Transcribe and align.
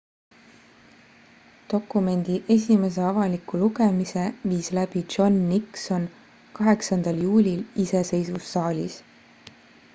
dokumendi 1.71 2.33
esimese 2.55 3.01
avaliku 3.11 3.53
lugemise 3.63 4.23
viis 4.53 4.71
läbi 4.77 5.05
john 5.15 5.37
nixon 5.51 6.09
8 6.61 7.17
juulil 7.23 7.63
iseseisvussaalis 7.85 8.97